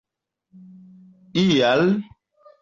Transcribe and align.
ial 1.43 1.85